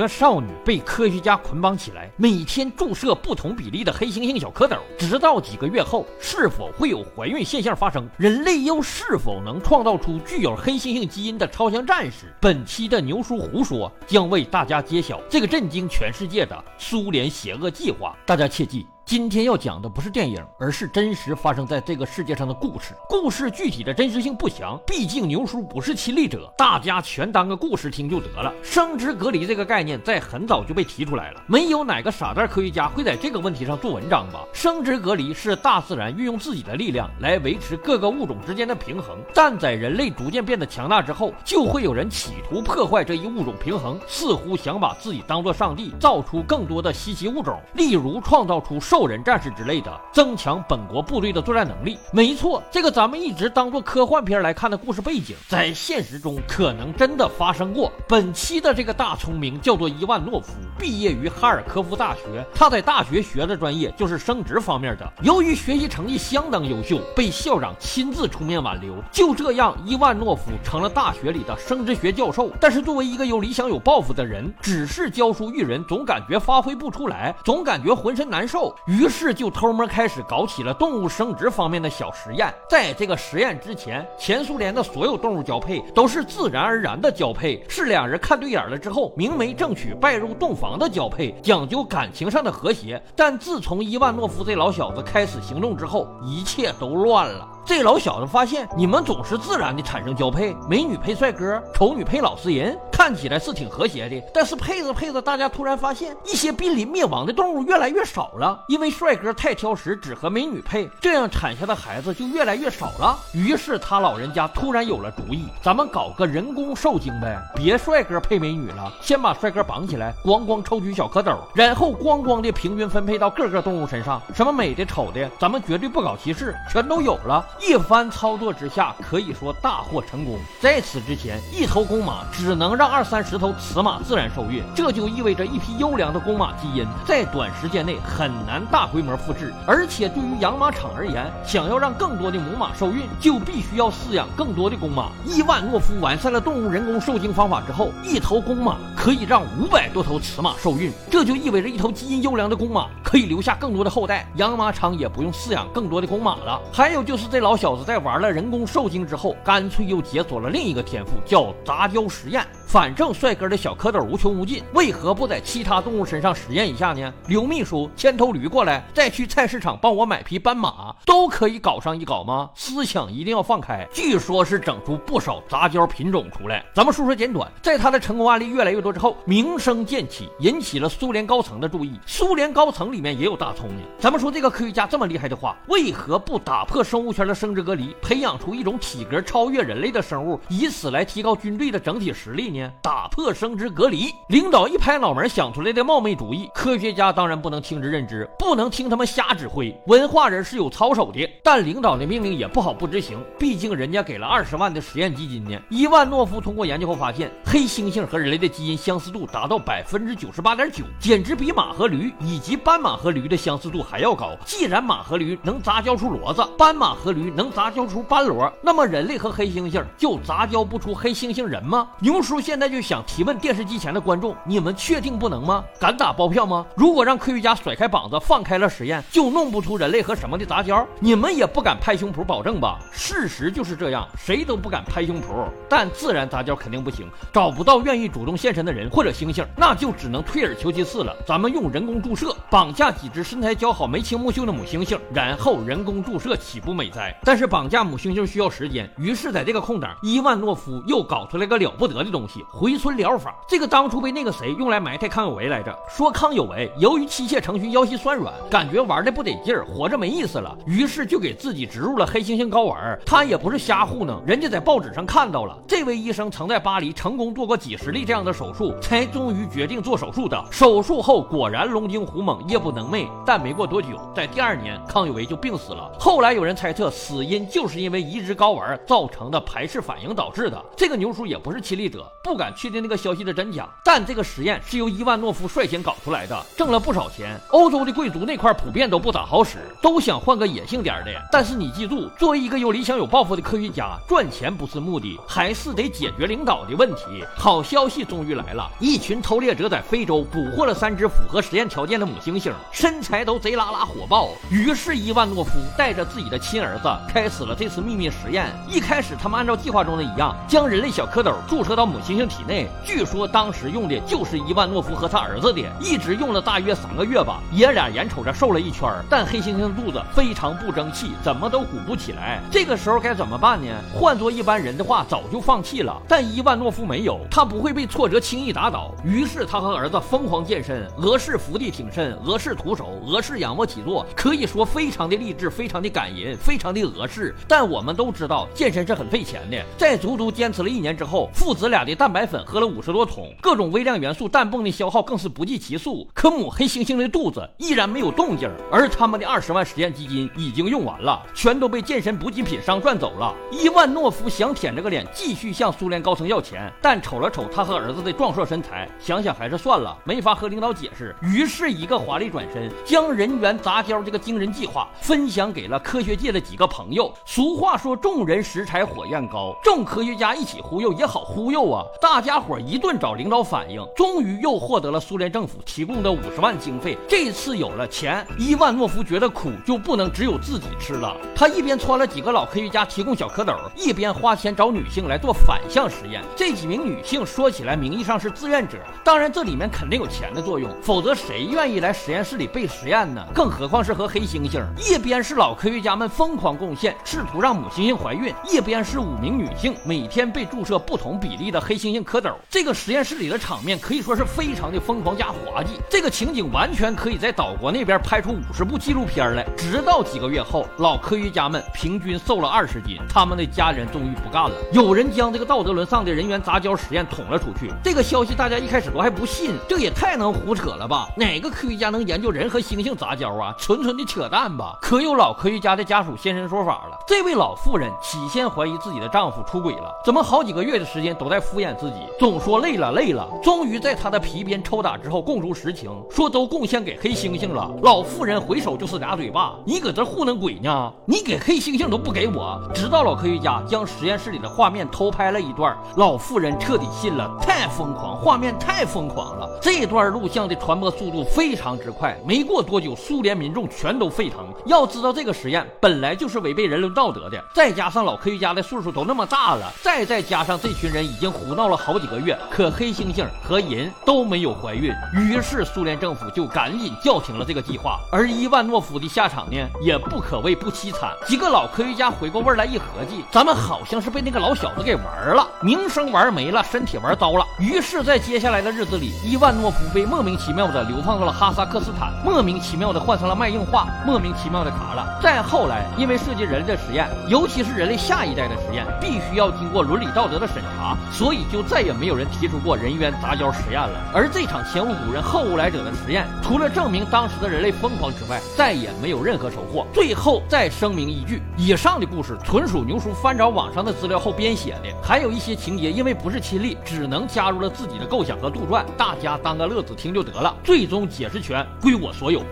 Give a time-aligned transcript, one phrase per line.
[0.00, 8.08] 个少女被科学家捆绑起来，每天注射不同比例的黑猩猩小蝌蚪，直到几个月后，是否会有怀孕现象发生？
[8.16, 12.34] 人类又是否能创造出具有黑猩猩基因的超强战士？
[12.40, 18.16] 本期的牛叔胡说将为大家揭晓这个震惊全世界的苏联邪恶计划。
[18.26, 18.86] 大家切记。
[19.06, 22.92] 今天要讲的不是电影，而是真实发生在这个世界上的故事。
[23.08, 28.52] 故事具体的真实性不详，毕竟牛叔不是亲历者，大家全当个故事听就得了。
[28.64, 34.40] 生殖隔离这个概念念在很早就被提出来了，没有哪个傻蛋科学家会在这个问题上做文章吧？
[34.52, 48.80] 生殖隔离是大自然运用自己的力量来维持各个物种之间的平衡，但在人类逐渐变得强大之后，就会有人企图破坏这一物种平衡，似乎想把自己当做上帝，造出更多的稀奇物种，例如创造出。
[48.80, 51.98] 兽人战士之类的，增强本国部队的作战能力。
[52.12, 57.92] 没错，这个咱们一直当做科幻片来看的故事背景，在现实中可能真的发生过。
[58.08, 62.44] 本期的这个大聪明叫做伊万诺夫，毕业于哈尔科夫大学。
[62.54, 65.12] 他在大学学的专业就是生殖方面的。
[65.22, 68.94] 由于学习成绩相当优秀，被校长亲自出面挽留。
[69.10, 72.50] 就这样，伊万诺夫成了大学里的生殖学教授。
[72.60, 78.74] 但是作为一个有理想、有抱负的人，只是教书育人，总感觉发挥不出来，总感觉浑身难受。
[78.86, 82.52] 于是就偷摸开始搞起了动物生殖方面的小实验。
[82.68, 93.02] 在这个实验之前，前苏联的所有动物交配都是自然而然的交配，是两人看对眼了之后明媒正争取拜入洞房的交配，讲究感情上的和谐。
[93.16, 97.55] 但自从伊万诺夫这老小子开始行动之后，一切都乱了。
[97.66, 104.22] 这老小子发现，你们总是自然的产生交配，美女配帅哥，丑女配老实人，看起来是挺和谐的。
[104.32, 113.18] 但是配着配着，大家突然发现，一些濒临灭亡的动物越来越少了，因为帅哥太挑食，只和美女配，这样产下的孩子就越来越少了。
[113.32, 127.44] 于是他老人家突然有了主意，咱们搞个人工受精呗，别帅哥配美女了，先把帅哥绑起来，咣咣抽取小蝌蚪，然后咣咣的平均分配到各个动物身上，什么美的丑的，咱们绝对不搞歧视，全都有了。
[127.60, 130.38] 一番操作之下，可以说大获成功。
[130.60, 139.52] 在此之前，一头公马只能让二三十头雌马自然受孕，这就意味着一批优良的公马基因在短时间内很难大规模复制。
[139.66, 145.10] 而且对于养马场而言，想要让更多的母马受孕，就必须要饲养更多的公马。
[145.24, 156.60] 伊万诺夫完善了动物人工受精方法之后，一头公马可以让五百多头雌马受孕，这就意味着一头基因优良的公马可以留下更多的后代，养马场也不用饲养更多的公马了。
[156.72, 157.56] 还有就是这老。
[157.56, 162.44] 小子在玩了人工受精之后，干脆又解锁了另一个天赋，叫杂交实验。
[162.66, 167.14] 反正帅哥的小蝌蚪无穷无尽，为何不在其他动物身上实验一下呢？
[167.28, 172.50] 刘秘书牵头驴过来，再去菜市场帮我买匹斑马，都可以搞上一搞吗？
[172.56, 173.86] 思想一定要放开。
[173.94, 176.64] 据说是整出不少杂交品种出来。
[176.74, 181.92] 咱们说说简短，在他的成功案例越来越多之后，名声渐起，引起了苏联高层的注意。
[182.04, 183.84] 苏联高层里面也有大聪明。
[183.96, 192.55] 咱们说这个科学家这么厉害的话，为何不打破生物圈的生殖隔离，培养出一种体格超越人类的生物，以此来提高军队的整体实力呢？
[192.80, 199.74] 打破生殖隔离，领导一拍脑门想出来的冒昧主义，科学家当然不能听之任之，不能听他们瞎指挥。
[199.86, 205.58] 文化人是有操守的，但领导的命令也不好不执行，毕竟人家给了二十万的实验基金呢。
[205.68, 214.30] 伊万诺夫通过研究后发现，黑猩猩和人类的基因相似度达到百分之九十八点九，简直比马和驴以及斑马和驴的相似度还要高。
[214.44, 221.88] 既然马和驴能杂交出骡子，斑马和驴能杂交出斑骡，那么人类和黑猩猩就杂交不出黑猩猩人吗？
[221.98, 225.64] 牛叔现在就想提问电视机前的观众：你们确定不能吗？
[225.80, 226.64] 敢打包票吗？
[226.76, 230.86] 如果让科学家甩开膀子放开了实验，就弄不出人类和什么的杂交？
[231.00, 232.78] 你们也不敢拍胸脯保证吧？
[232.92, 235.48] 事实就是这样，谁都不敢拍胸脯。
[235.68, 241.16] 但自然杂交肯定不行，找不到愿意主动献身的人或者猩猩，那就只能退而求其次了。
[241.26, 247.12] 咱们用人工注射绑架几只身材姣好、眉清目秀的母猩猩，然后人工注射岂不美哉？
[247.24, 253.34] 但是绑架母猩猩需要时间，于是在这个空档，伊万诺夫又搞出来个了不得的东西——回春疗法。
[253.46, 262.98] 这个当初被那个谁用来埋汰康有为来着，说康有为由于妻妾成群，腰膝酸软，感觉玩的不得劲儿，活着没意思了，于是就给自己植入了黑猩猩睾丸。
[263.04, 270.42] 他也不是瞎糊弄，人家在报纸上看到了，这位医生曾在巴黎成功做过几十例这样的手术，才终于决定做手术的。
[270.50, 273.06] 手术后果然龙精虎猛，夜不能寐。
[273.24, 275.90] 但没过多久，在第二年，康有为就病死了。
[275.98, 280.64] 后来有人猜测，死因就是因为移植睾丸造成的排斥反应导致的。
[280.76, 282.06] 这个牛叔也不是亲历者。
[282.26, 283.68] 不敢确定那个消息的真假。
[283.84, 287.40] 但这个实验是由伊万诺夫率先搞出来的，挣了不少钱。
[287.50, 291.12] 欧洲的贵族那块普遍都不咋好使，都想换个野性点的。
[291.30, 297.24] 但是你记住，作为一个有理想、有抱负的科学家，赚钱不是目的，还是得解决领导的问题。
[297.36, 304.30] 好消息终于来了，一群偷猎者在非洲捕获了三只符合实验条件的母猩猩，身材都贼拉拉火爆。
[304.50, 308.52] 于是伊万诺夫带着自己的亲儿子开始了这次秘密实验。
[308.68, 312.66] 一开始，他们按照计划中的一样，将人类小蝌蚪注射到母猩猩体内。
[312.84, 317.40] 据说当时用的就是伊万诺夫和他儿子的，一直用了大约三个月吧。
[317.52, 322.40] 爷俩眼瞅着瘦了一圈，但黑猩猩的肚子非常不争气，怎么都鼓不起来。
[322.50, 323.68] 这个时候该怎么办呢？
[323.94, 326.00] 换做一般人的话，早就放弃了。
[326.08, 328.94] 但伊万诺夫没有，他不会被挫折轻易打倒。
[329.04, 337.34] 于是他和儿子疯狂健身，俄式伏地挺身，俄式徒手，俄式仰卧起坐，可以说非常的励志，非常的感人，非常的俄式。
[337.46, 339.56] 但我们都知道，健身是很费钱的。
[339.76, 346.06] 在足足坚持了一年之后，父子俩的大蛋白粉喝了五十多桶，各种微量元素氮泵的消耗更是不计其数。
[346.14, 353.34] 可母黑猩猩的肚子依然没有动静，而他们的二十万实验基金已经用完了，全都被健身补给品商赚走了。
[353.50, 361.12] 伊万诺夫想舔着个脸继续向苏联高层要钱，但瞅了瞅他和儿子的壮硕身材，想想还是算了，没法和领导解释。
[361.22, 367.12] 于是，一个华丽转身，将人猿杂交这个惊人计划分享给了科学界的几个朋友。
[367.24, 371.82] 俗话说，众人拾柴火焰高，众科学家一起忽悠也好忽悠啊！
[372.00, 376.96] 大家伙一顿找领导反映，终于又获得了苏联政府提供的五十万经费。
[377.08, 381.16] 这次有了钱，伊万诺夫觉得苦就不能只有自己吃了。
[381.34, 386.22] 他一边撺了几个老科学家提供小蝌蚪，一边花钱找女性来做反向实验。
[386.36, 393.24] 这几名女性说起来名义上是志愿者，当然这里面肯定有钱的作用，否则谁愿意来实验室里被实验呢？
[393.34, 394.62] 更何况是和黑猩猩。
[394.78, 402.32] 一边是老科学家们疯狂贡献，试图让母猩猩怀孕；一边是五名女性每天被注射不同比例的黑猩猩蝌蚪。
[402.48, 409.44] 这个实验室里的场面可以说是非常的疯狂加滑稽，这个情景完全可以在岛国那边拍出五十部纪录片来。
[409.56, 414.52] 直到几个月后，老科学家们平均瘦了二十斤，他们的家人终于不干了。
[414.72, 417.72] 有人将这个道德沦丧的人猿杂交实验捅了出去。
[417.82, 421.08] 这个消息大家一开始都还不信，这也太能胡扯了吧？
[421.16, 423.54] 哪个科学家能研究人和猩猩杂交啊？
[423.58, 424.78] 纯纯的扯淡吧？
[424.80, 426.98] 可有老科学家的家属现身说法了。
[427.06, 433.28] 这位老妇人起先怀疑自己的丈夫出轨了，怎么好几个月的时间都在敷衍自己，总说累了累了。
[433.42, 437.70] 终于在他的皮鞭抽打之后，供出实情，说都贡献给黑猩猩了。
[437.82, 440.92] 老妇人回手就是俩嘴巴，你搁这糊弄鬼呢？
[441.06, 442.60] 你给黑猩猩都不给我。
[442.74, 447.30] 直到老科学家将实验室里的画面偷拍了一段，老妇人彻底信了。
[447.40, 449.58] 太疯狂，画面太疯狂了。
[449.60, 454.46] 这段录像的传播速度非常之快，没过多久，苏联民众全都沸腾。
[454.66, 467.98] 要知道，这个实验本来就是违背人伦道德的，再加上老科学家的岁数都那么大了，再再加上这群人已经糊闹了好几个月，可黑猩猩和人都没有怀孕，于是苏联政府就赶紧叫停了这个计划。
[468.12, 471.10] 而伊万诺夫的下场呢，也不可谓不凄惨。
[471.26, 477.46] 几个老科学家回过味来一合计，咱们好像是被那个老小子给玩了，名声玩没了，身体玩糟了。
[477.58, 485.18] 于是，在接下来的日子里，伊万诺夫被莫名其妙的流放到了哈萨克斯坦，莫名其妙的换成了卖硬化，莫名其妙的卡了。
[485.22, 494.10] 再后来，因为涉及人类的实验，尤其是人类下一代的实验，必须要经过伦理道德的审查，所以就再也没有人提出过人猿杂交实验了。
[494.14, 499.86] 而这场前无古人后无来者的实验，除了证明当时的人类疯狂之外，再也没有任何收获。
[499.92, 510.54] 最后再声明一句：以上的故事纯属牛叔翻找网上的资料后编写的，还有一些情节因为不是亲历，只能加入了自己的构想和杜撰，大家当个乐子听就得了。
[510.64, 512.42] 最终解释权归我所有。